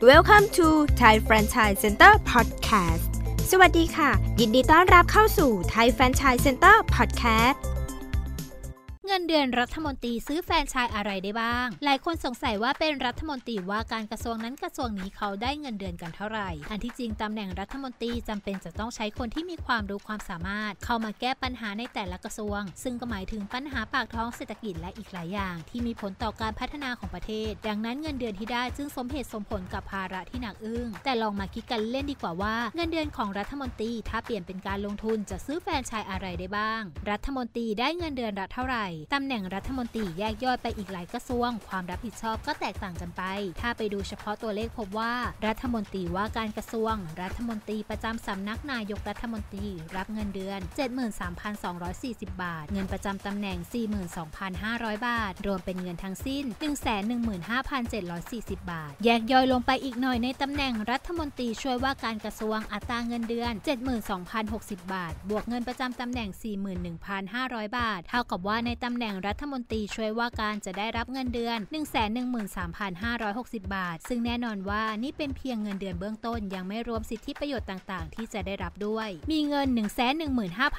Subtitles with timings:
[0.00, 3.10] Welcome to Thai Franchise Center Podcast
[3.50, 7.56] สวัสดีค่ะ ยินดีต้อนรับเข้าสู่ Thai Franchise Center Podcast
[9.10, 43.22] เงินเดือนรัฐมนตรีซื้อแฟนชายอะไรได้บ้าง หลายคนสงสัยว่าเป็นรัฐมนตรีว่าการกระทรวงนั้นกระทรวงนี้เขาได้เงินเดือนกันเท่าไหร่ อันที่จริงตำแหน่งรัฐมนตรีจำเป็นจะต้องใช้คนที่มีความรู้ความสามารถ เข้ามาแก้ปัญหาในแต่ละกระทรวง ซึ่งก็หมายถึงปัญหาปากท้องเศรษฐกิจและอีกหลายอย่าง ที่มีผลต่อการพัฒนาของประเทศ ดังนั้นเงินเดือนที่ได้จึงสมเหตุสมผลกับภาระที่หนักอึ้ง แต่ลองมาคิดกันเล่นดีกว่าว่า เงินเดือนของรัฐมนตรีถ้าเปลี่ยนเป็นการลงทุนจะซื้อแฟนชายอะไรได้บ้าง รัฐมนตรีได้เงินเดือนรัฐเท่าไหร่ตำแหน่งรัฐมนตรีแยกย่อยไปอีกหลายกระทรวง ความรับผิดชอบก็แตกต่างกันไป
[43.60, 45.14] ถ้าไปดูเฉพาะตัวเลขพบว่า
[45.46, 50.60] รัฐมนตรีว่าการกระทรวง รัฐมนตรีประจำสำนักนายกรัฐมนตรี รับเงินเดือน
[51.30, 53.58] 73,240 บาท เงินประจำตำแหน่ง
[54.32, 56.44] 42,500 บาท รวมเป็นเงินทั้งสิ้น
[57.58, 63.52] 115,740 บาท แยกย่อยลงไปอีกหน่อยในตำแหน่งรัฐมนตรีช่วยว่าการกระทรวงอัตราเงินเดือน
[64.22, 66.28] 72,060 บาท บวกเงินประจำตำแหน่ง
[67.02, 71.58] 41,500 บาท เท่ากับว่าในตำแหน่งรัฐมนตรีช่วยว่าการจะได้รับเงินเดือน
[72.46, 79.68] 113,560 บาท ซึ่งแน่นอนว่านี่เป็นเพียงเงินเดือนเบื้องต้น ยังไม่รวมสิทธิประโยชน์ต่างๆ ที่จะได้รับด้วย มีเงิน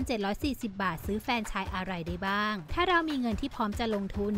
[0.00, 4.32] 115,740 บาท ซื้อแฟนชายอะไรได้บ้าง ถ้าเรามีเงินที่พร้อมจะลงทุน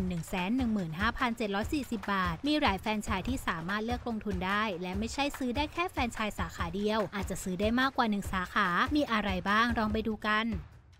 [1.25, 10.47] 115,740 บาท มีหลายแฟนชายที่สามารถเลือกลงทุนได้ และไม่ใช่ซื้อได้แค่แฟนชายสาขาเดียว อาจจะซื้อได้มากกว่า 1 สาขา มีอะไรบ้างลองไปดูกัน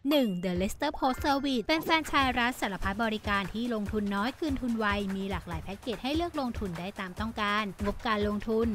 [0.05, 0.41] 1.
[0.45, 4.87] The Leicester Post Service เป็นแฟรนไชส์ร้านสารพัดบริการที่ลงทุนน้อยคืนทุนไว
[5.17, 8.67] มีหลากหลายแพ็กเกจให้เลือกลงทุนได้ตามต้องการ งบการลงทุน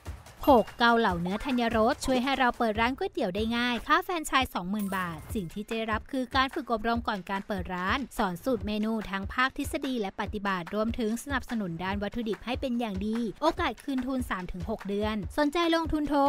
[0.52, 0.78] 6.
[0.78, 14.18] เกาเหล่าเนื้อธัญรสช่วยให้เราเปิดร้านก๋วยเตี๋ยวได้ง่าย ค่าแฟนชาย20,000 บาท สิ่งที่จะรับคือการฝึกอบรมก่อนการเปิดร้าน สอนสูตรเมนูทั้งภาคทฤษฎีและปฏิบัติรวมถึงสนับสนุนด้านวัตถุดิบให้เป็นอย่างดี โอกาสคืนทุน
[14.54, 16.20] 3-6 เดือน สนใจลงทุนโทร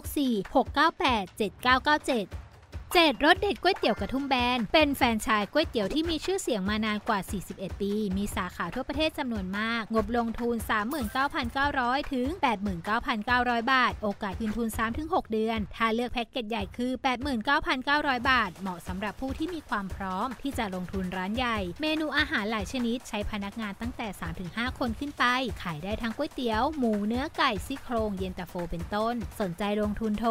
[0.00, 2.49] 064 698 7997
[2.94, 3.24] 7.
[3.24, 7.20] รสเด็ดก๋วยเตี๋ยวกระทุ่มแบน เป็นแฟนชส์ก๋วยเตี๋ยวที่มีชื่อเสียงมานานกว่า
[7.50, 10.56] 41 ปี มีสาขาทั่วประเทศจำนวนมาก งบลงทุน
[11.34, 12.28] 39,900 ถึง
[13.00, 14.68] 89,900 บาท โอกาสคืนทุน
[15.00, 16.92] 3-6 เดือน ถ้าเลือกแพ็กเกจใหญ่คือ
[17.60, 24.08] 89,900 บาท เหมาะสำหรับผู้ที่มีความพร้อม ที่จะลงทุนร้านใหญ่ เมนูอาหารหลายชนิด ใช้พนักงานตั้งแต่
[24.44, 25.24] 3-5 คนขึ้นไป
[25.62, 30.30] ขายได้ทั้งก๋วยเตี๋ยว หมูเนื้อไก่ซี่โครงเย็นตาโฟเป็นต้น สนใจลงทุนโทร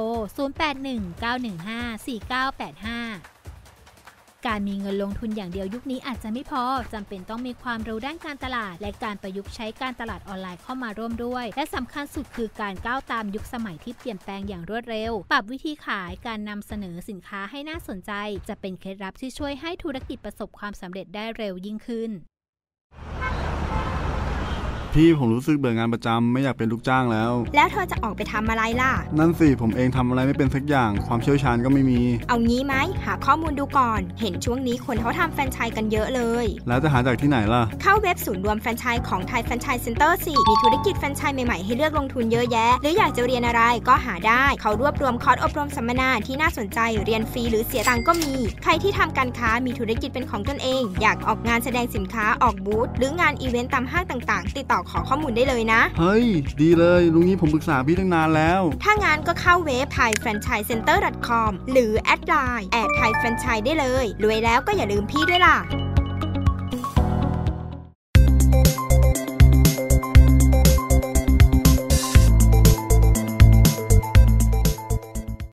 [0.79, 3.39] 081 915 49 85
[4.47, 6.63] การมีเงินลงทุนอย่างเดียวยุคนี้อาจจะไม่พอ
[6.93, 18.11] จำเป็นต้องมีความรู้ด้านการตลาด และการประยุกต์ใช้การตลาดออนไลน์เข้ามาร่วมด้วย และสำคัญสุดคือการก้าวตามยุคสมัยที่เปลี่ยนแปลงอย่างรวดเร็ว ปรับวิธีขายการนำเสนอสินค้าให้น่าสนใจ
[18.49, 22.11] จะเป็นเคล็ดลับที่ช่วยให้ธุรกิจประสบความสำเร็จได้เร็วยิ่งขึ้น
[24.95, 32.75] พี่ผมรู้สึกเบื่องานประจำไม่อยากเป็นลูกจ้างแล้ว แล้วเธอจะออกไปทำอะไรล่ะ นั่นสิผมเองทำอะไรไม่เป็นสักอย่าง ความเชี่ยวชาญก็ไม่มี เอางี้ไหม
[33.05, 48.33] หาข้อมูลดูก่อน เห็นช่วงนี้คนเขาทำแฟรนไชส์กันเยอะเลย แล้วจะหาจากที่ไหนล่ะ เข้าเว็บศูนย์รวมแฟรนไชส์ของไทยแฟรนไชส์เซ็นเตอร์สิ มีธุรกิจแฟรนไชส์ใหม่ๆให้เลือกลงทุนเยอะแยะ หรืออยากจะเรียนอะไรก็หาได้ เขารวบรวมคอร์สอบรมสัมมนาที่น่าสนใจเรียนฟรีหรือเสียตังค์ก็มี
[48.63, 56.25] ใครที่ทำการค้ามีธุรกิจเป็นของตนเอง อยากออกงานแสดงสินค้าออกบูธหรืองานอีเวนต์ตามห้างต่างๆ ติดต่อขอข้อมูลได้เลยนะ เฮ้ย
[56.61, 65.57] ดีเลยรู้งี้ผมปรึกษาพี่ตั้งนานแล้ว ถ้างั้นก็เข้าเว็บ thaifranchisecenter.com หรือ add LINE @ไทยแฟรนไชส์ได้เลย รวยแล้วก็อย่าลืมพี่ด้วยล่ะ